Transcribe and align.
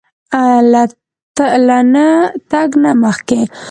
له 1.67 1.79
نه 1.93 2.07
تګ 2.51 2.69
نه 2.83 2.91
مخکې 3.03 3.41